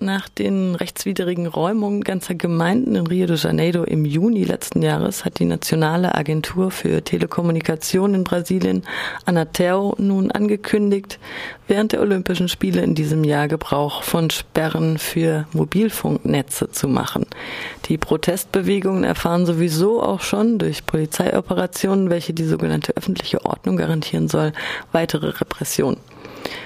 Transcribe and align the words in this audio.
Nach 0.00 0.28
den 0.28 0.76
rechtswidrigen 0.76 1.48
Räumungen 1.48 2.04
ganzer 2.04 2.36
Gemeinden 2.36 2.94
in 2.94 3.08
Rio 3.08 3.26
de 3.26 3.34
Janeiro 3.34 3.82
im 3.82 4.04
Juni 4.04 4.44
letzten 4.44 4.80
Jahres 4.80 5.24
hat 5.24 5.40
die 5.40 5.44
Nationale 5.44 6.14
Agentur 6.14 6.70
für 6.70 7.02
Telekommunikation 7.02 8.14
in 8.14 8.22
Brasilien, 8.22 8.84
Anatel, 9.24 9.94
nun 9.98 10.30
angekündigt, 10.30 11.18
während 11.66 11.90
der 11.90 12.00
Olympischen 12.00 12.48
Spiele 12.48 12.82
in 12.82 12.94
diesem 12.94 13.24
Jahr 13.24 13.48
Gebrauch 13.48 14.04
von 14.04 14.30
Sperren 14.30 14.98
für 14.98 15.48
Mobilfunknetze 15.52 16.70
zu 16.70 16.86
machen. 16.86 17.26
Die 17.86 17.98
Protestbewegungen 17.98 19.02
erfahren 19.02 19.46
sowieso 19.46 20.00
auch 20.00 20.20
schon 20.20 20.60
durch 20.60 20.86
Polizeioperationen, 20.86 22.08
welche 22.08 22.32
die 22.32 22.44
sogenannte 22.44 22.96
öffentliche 22.96 23.44
Ordnung 23.44 23.76
garantieren 23.76 24.28
soll, 24.28 24.52
weitere 24.92 25.30
Repression. 25.30 25.96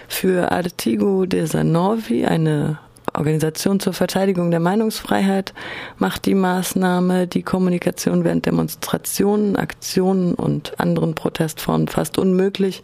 Für 0.06 0.52
Artigo 0.52 1.24
de 1.24 1.46
Sanovi, 1.46 2.26
eine 2.26 2.78
Organisation 3.22 3.78
zur 3.78 3.92
Verteidigung 3.92 4.50
der 4.50 4.58
Meinungsfreiheit 4.58 5.54
macht 5.96 6.26
die 6.26 6.34
Maßnahme 6.34 7.28
die 7.28 7.44
Kommunikation 7.44 8.24
während 8.24 8.46
Demonstrationen, 8.46 9.54
Aktionen 9.54 10.34
und 10.34 10.80
anderen 10.80 11.14
Protestformen 11.14 11.86
fast 11.86 12.18
unmöglich, 12.18 12.82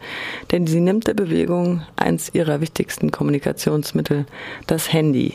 denn 0.53 0.69
sie 0.69 0.79
nimmt 0.79 1.09
der 1.09 1.15
Bewegung 1.15 1.83
eins 1.97 2.33
ihrer 2.35 2.61
wichtigsten 2.61 3.11
Kommunikationsmittel, 3.11 4.27
das 4.69 4.93
Handy. 4.93 5.35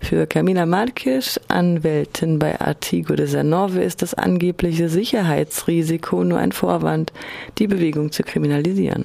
Für 0.00 0.26
Camila 0.26 0.66
Marques, 0.66 1.40
Anwältin 1.46 2.40
bei 2.40 2.60
Artigo 2.60 3.14
de 3.14 3.26
Sanove, 3.26 3.82
ist 3.84 4.02
das 4.02 4.14
angebliche 4.14 4.88
Sicherheitsrisiko 4.88 6.24
nur 6.24 6.38
ein 6.38 6.50
Vorwand, 6.50 7.12
die 7.58 7.68
Bewegung 7.68 8.10
zu 8.10 8.24
kriminalisieren. 8.24 9.04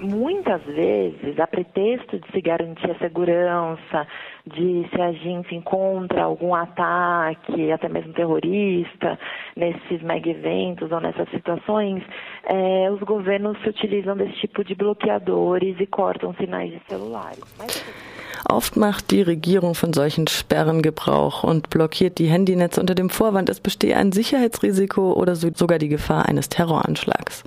Muitas 0.00 0.62
vezes, 0.64 1.38
a 1.38 1.46
pretexto 1.46 2.18
de 2.18 2.30
se 2.32 2.40
garantir 2.40 2.90
a 2.90 2.98
segurança, 2.98 4.06
de 4.46 4.86
se 4.90 5.00
a 5.00 5.12
gente 5.12 5.54
encontra 5.54 6.22
algum 6.22 6.54
ataque, 6.54 7.70
até 7.72 7.88
mesmo 7.88 8.12
terrorista, 8.12 9.18
nesses 9.56 10.02
mega 10.02 10.30
eventos 10.30 10.90
ou 10.92 11.00
nessas 11.00 11.28
situações, 11.30 12.02
é, 12.44 12.90
os 12.90 13.00
governos 13.00 13.60
se 13.62 13.68
utilizam 13.68 14.16
desse 14.16 14.34
tipo 14.34 14.62
de 14.64 14.74
bloqueadores 14.74 15.78
e 15.80 15.86
cortam 15.86 16.34
sinais 16.34 16.70
de 16.70 16.80
celulares. 16.88 17.42
Mas... 17.58 18.15
Oft 18.48 18.76
macht 18.76 19.10
die 19.10 19.22
Regierung 19.22 19.74
von 19.74 19.92
solchen 19.92 20.28
Sperren 20.28 20.80
Gebrauch 20.80 21.42
und 21.42 21.68
blockiert 21.68 22.18
die 22.18 22.28
Handynetze 22.28 22.80
unter 22.80 22.94
dem 22.94 23.10
Vorwand, 23.10 23.48
es 23.48 23.58
bestehe 23.58 23.96
ein 23.96 24.12
Sicherheitsrisiko 24.12 25.14
oder 25.14 25.34
sogar 25.34 25.78
die 25.78 25.88
Gefahr 25.88 26.26
eines 26.26 26.48
Terroranschlags. 26.48 27.42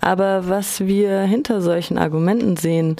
Aber 0.00 0.48
was 0.48 0.80
wir 0.80 1.20
hinter 1.20 1.60
solchen 1.60 1.98
Argumenten 1.98 2.56
sehen, 2.56 2.96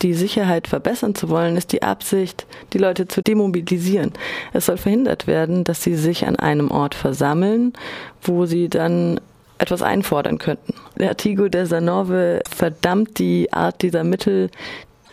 die 0.00 0.14
Sicherheit 0.14 0.68
verbessern 0.68 1.14
zu 1.14 1.28
wollen, 1.28 1.56
ist 1.56 1.72
die 1.72 1.82
Absicht, 1.82 2.46
die 2.72 2.78
Leute 2.78 3.06
zu 3.06 3.22
demobilisieren. 3.22 4.12
Es 4.54 4.66
soll 4.66 4.78
verhindert 4.78 5.26
werden, 5.26 5.64
dass 5.64 5.82
sie 5.82 5.94
sich 5.94 6.26
an 6.26 6.36
einem 6.36 6.70
Ort 6.70 6.94
versammeln, 6.94 7.74
wo 8.22 8.46
sie 8.46 8.70
dann 8.70 9.20
etwas 9.58 9.82
einfordern 9.82 10.38
könnten. 10.38 10.74
Der 10.98 11.10
Artigo 11.10 11.48
der 11.48 11.66
Sanove 11.66 12.40
verdammt 12.50 13.18
die 13.18 13.52
Art 13.52 13.82
dieser 13.82 14.04
Mittel, 14.04 14.50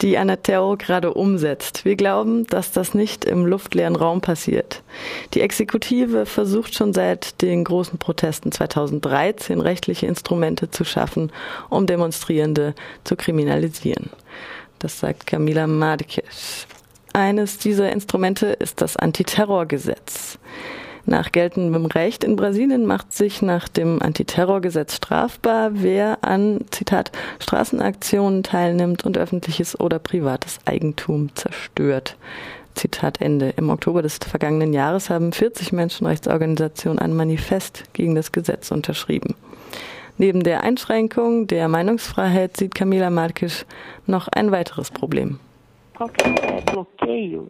die 0.01 0.17
Anatero 0.17 0.75
gerade 0.77 1.13
umsetzt. 1.13 1.85
Wir 1.85 1.95
glauben, 1.95 2.45
dass 2.47 2.71
das 2.71 2.93
nicht 2.93 3.25
im 3.25 3.45
luftleeren 3.45 3.95
Raum 3.95 4.21
passiert. 4.21 4.83
Die 5.33 5.41
Exekutive 5.41 6.25
versucht 6.25 6.75
schon 6.75 6.93
seit 6.93 7.41
den 7.41 7.63
großen 7.63 7.97
Protesten 7.97 8.51
2013 8.51 9.59
rechtliche 9.61 10.05
Instrumente 10.05 10.69
zu 10.69 10.83
schaffen, 10.83 11.31
um 11.69 11.87
Demonstrierende 11.87 12.75
zu 13.03 13.15
kriminalisieren. 13.15 14.09
Das 14.79 14.99
sagt 14.99 15.25
Camila 15.25 15.65
Marques. 15.67 16.67
Eines 17.13 17.57
dieser 17.57 17.91
Instrumente 17.91 18.47
ist 18.47 18.81
das 18.81 18.95
Antiterrorgesetz. 18.95 20.37
Nach 21.09 21.31
geltendem 21.31 21.85
Recht 21.85 22.25
in 22.25 22.35
Brasilien 22.35 22.85
macht 22.85 23.13
sich 23.13 23.41
nach 23.41 23.69
dem 23.69 24.01
Antiterrorgesetz 24.01 24.97
strafbar, 24.97 25.71
wer 25.71 26.17
an, 26.21 26.65
Zitat, 26.69 27.13
Straßenaktionen 27.39 28.43
teilnimmt 28.43 29.05
und 29.05 29.17
öffentliches 29.17 29.79
oder 29.79 29.99
privates 29.99 30.59
Eigentum 30.65 31.33
zerstört. 31.33 32.17
Zitat 32.75 33.21
Ende. 33.21 33.53
Im 33.55 33.69
Oktober 33.69 34.01
des 34.01 34.17
vergangenen 34.17 34.73
Jahres 34.73 35.09
haben 35.09 35.31
40 35.31 35.71
Menschenrechtsorganisationen 35.71 36.99
ein 36.99 37.15
Manifest 37.15 37.85
gegen 37.93 38.13
das 38.13 38.33
Gesetz 38.33 38.69
unterschrieben. 38.69 39.35
Neben 40.17 40.43
der 40.43 40.63
Einschränkung 40.63 41.47
der 41.47 41.69
Meinungsfreiheit 41.69 42.57
sieht 42.57 42.75
Camila 42.75 43.09
Marques 43.09 43.65
noch 44.07 44.27
ein 44.27 44.51
weiteres 44.51 44.91
Problem. 44.91 45.39
qualquer 45.95 47.47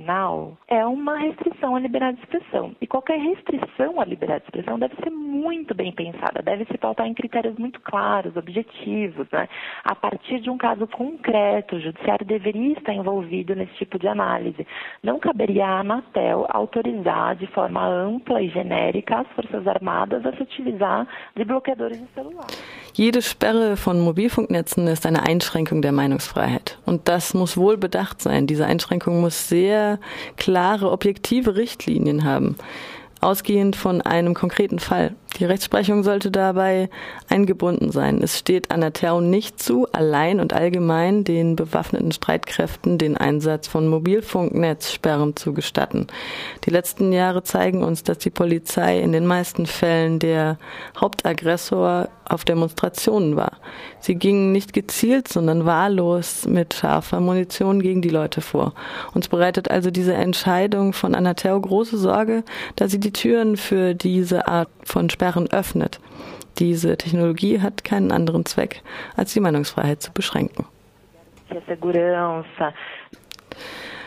sinal 0.00 0.56
é 0.66 0.84
uma 0.84 1.16
restrição 1.18 1.76
à 1.76 1.80
liberdade 1.80 2.16
de 2.16 2.22
expressão. 2.22 2.74
E 2.80 2.86
qualquer 2.86 3.18
restrição 3.18 4.00
à 4.00 4.04
liberdade 4.04 4.40
de 4.40 4.46
expressão 4.46 4.78
deve 4.78 4.94
ser 5.02 5.10
muito 5.10 5.74
bem 5.74 5.92
pensada, 5.92 6.42
deve 6.42 6.64
se 6.66 6.78
pautar 6.78 7.06
em 7.06 7.14
critérios 7.14 7.56
muito 7.58 7.80
claros, 7.80 8.36
objetivos, 8.36 9.26
né? 9.30 9.48
A 9.84 9.94
partir 9.94 10.40
de 10.40 10.50
um 10.50 10.56
caso 10.56 10.86
concreto, 10.86 11.76
o 11.76 11.80
judiciário 11.80 12.26
deveria 12.26 12.72
estar 12.72 12.94
envolvido 12.94 13.54
nesse 13.54 13.74
tipo 13.74 13.98
de 13.98 14.08
análise. 14.08 14.66
Não 15.02 15.18
caberia 15.18 15.66
à 15.66 15.80
Anatel 15.80 16.46
autorizar 16.48 17.36
de 17.36 17.46
forma 17.48 17.86
ampla 17.86 18.40
e 18.40 18.48
genérica 18.48 19.20
as 19.20 19.28
Forças 19.28 19.66
Armadas 19.66 20.24
a 20.24 20.32
se 20.32 20.42
utilizar 20.42 21.06
de 21.36 21.44
bloqueadores 21.44 22.00
de 22.00 22.06
celular. 22.14 22.46
Jede 22.92 23.22
Sperre 23.22 23.76
von 23.76 24.00
Mobilfunknetzen 24.00 24.86
ist 24.88 25.06
eine 25.06 25.22
Einschränkung 25.22 25.80
der 25.80 25.92
Meinungsfreiheit. 25.92 26.78
Und 26.86 27.08
das 27.08 27.34
muss 27.34 27.56
wohl 27.56 27.76
bedacht 27.76 28.20
sein. 28.20 28.46
Diese 28.46 28.66
Einschränkung 28.66 29.20
muss 29.20 29.48
sehr 29.48 29.89
klare, 30.36 30.90
objektive 30.90 31.56
Richtlinien 31.56 32.24
haben 32.24 32.56
ausgehend 33.20 33.76
von 33.76 34.00
einem 34.00 34.34
konkreten 34.34 34.78
Fall. 34.78 35.14
Die 35.38 35.44
Rechtsprechung 35.44 36.02
sollte 36.02 36.30
dabei 36.30 36.90
eingebunden 37.28 37.92
sein. 37.92 38.20
Es 38.22 38.38
steht 38.38 38.70
Anatel 38.70 39.22
nicht 39.22 39.62
zu, 39.62 39.86
allein 39.92 40.40
und 40.40 40.52
allgemein 40.52 41.24
den 41.24 41.56
bewaffneten 41.56 42.12
Streitkräften 42.12 42.98
den 42.98 43.16
Einsatz 43.16 43.68
von 43.68 43.86
Mobilfunknetzsperren 43.88 45.36
zu 45.36 45.54
gestatten. 45.54 46.08
Die 46.64 46.70
letzten 46.70 47.12
Jahre 47.12 47.42
zeigen 47.42 47.84
uns, 47.84 48.02
dass 48.02 48.18
die 48.18 48.30
Polizei 48.30 48.98
in 48.98 49.12
den 49.12 49.26
meisten 49.26 49.66
Fällen 49.66 50.18
der 50.18 50.58
Hauptaggressor 51.00 52.08
auf 52.30 52.44
Demonstrationen 52.44 53.36
war. 53.36 53.58
Sie 53.98 54.14
gingen 54.14 54.52
nicht 54.52 54.72
gezielt, 54.72 55.28
sondern 55.28 55.66
wahllos 55.66 56.46
mit 56.46 56.74
scharfer 56.74 57.20
Munition 57.20 57.82
gegen 57.82 58.02
die 58.02 58.08
Leute 58.08 58.40
vor. 58.40 58.72
Uns 59.14 59.28
bereitet 59.28 59.70
also 59.70 59.90
diese 59.90 60.14
Entscheidung 60.14 60.92
von 60.92 61.14
Anatel 61.14 61.60
große 61.60 61.98
Sorge, 61.98 62.44
da 62.76 62.88
sie 62.88 63.00
die 63.00 63.12
Türen 63.12 63.56
für 63.56 63.94
diese 63.94 64.46
Art 64.46 64.68
von 64.84 65.10
Sperren 65.20 65.50
öffnet. 65.52 66.00
Diese 66.58 66.96
Technologie 66.96 67.60
hat 67.60 67.84
keinen 67.84 68.10
anderen 68.10 68.46
Zweck, 68.46 68.80
als 69.16 69.34
die 69.34 69.40
Meinungsfreiheit 69.40 70.00
zu 70.00 70.12
beschränken. 70.12 70.64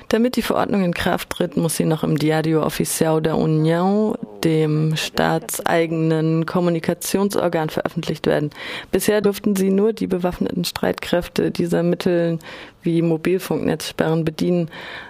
Damit 0.10 0.36
die 0.36 0.42
Verordnung 0.42 0.84
in 0.84 0.94
Kraft 0.96 1.30
tritt, 1.30 1.56
muss 1.56 1.78
sie 1.78 1.86
noch 1.86 2.04
im 2.04 2.18
Diario 2.18 2.66
Oficial 2.66 3.22
der 3.22 3.38
Union, 3.38 4.18
dem 4.44 4.96
staatseigenen 4.96 6.46
Kommunikationsorgan, 6.46 7.70
veröffentlicht 7.70 8.26
werden. 8.26 8.50
Bisher 8.92 9.22
durften 9.22 9.56
sie 9.56 9.70
nur 9.70 9.94
die 9.94 10.08
bewaffneten 10.08 10.66
Streitkräfte 10.66 11.52
dieser 11.52 11.84
Mittel 11.84 12.40
wie 12.82 13.02
Mobilfunknetzsperren 13.02 14.26
bedienen. 14.26 14.70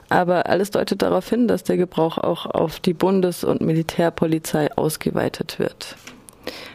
Aber 0.10 0.48
alles 0.48 0.72
deutet 0.72 1.02
darauf 1.02 1.30
hin, 1.30 1.48
dass 1.48 1.64
der 1.64 1.78
Gebrauch 1.78 2.18
auch 2.18 2.46
auf 2.46 2.80
die 2.80 2.94
Bundes- 2.94 3.44
und 3.44 3.62
Militärpolizei 3.62 4.72
ausgeweitet 4.76 5.60
wird. 5.60 5.96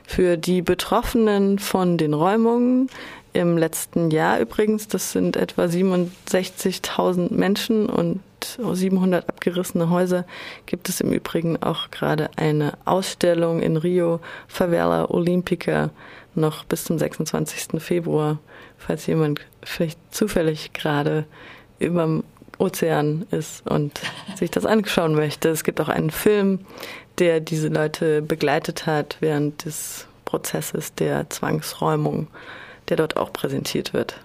Für 0.06 0.36
die 0.36 0.62
Betroffenen 0.62 1.58
von 1.58 1.98
den 1.98 2.14
Räumungen 2.14 2.88
im 3.32 3.58
letzten 3.58 4.10
Jahr 4.10 4.40
übrigens. 4.40 4.88
Das 4.88 5.12
sind 5.12 5.36
etwa 5.36 5.64
67.000 5.64 7.32
Menschen 7.32 7.86
und 8.56 8.74
700 8.74 9.28
abgerissene 9.28 9.90
Häuser. 9.90 10.24
Gibt 10.66 10.88
es 10.88 11.00
im 11.00 11.12
Übrigen 11.12 11.62
auch 11.62 11.90
gerade 11.90 12.30
eine 12.36 12.72
Ausstellung 12.84 13.60
in 13.60 13.76
Rio, 13.76 14.20
Favela 14.46 15.10
Olympica, 15.10 15.90
noch 16.34 16.64
bis 16.64 16.84
zum 16.84 16.98
26. 16.98 17.82
Februar, 17.82 18.38
falls 18.78 19.06
jemand 19.06 19.40
vielleicht 19.62 19.98
zufällig 20.14 20.72
gerade 20.72 21.24
überm 21.78 22.24
Ozean 22.58 23.26
ist 23.30 23.66
und 23.68 24.00
sich 24.36 24.50
das 24.50 24.66
anschauen 24.66 25.14
möchte. 25.14 25.48
Es 25.48 25.64
gibt 25.64 25.80
auch 25.80 25.88
einen 25.88 26.10
Film, 26.10 26.60
der 27.18 27.40
diese 27.40 27.68
Leute 27.68 28.22
begleitet 28.22 28.86
hat 28.86 29.16
während 29.20 29.64
des 29.64 30.06
Prozesses 30.24 30.94
der 30.94 31.28
Zwangsräumung 31.30 32.28
der 32.88 32.96
dort 32.96 33.16
auch 33.16 33.32
präsentiert 33.32 33.92
wird. 33.92 34.18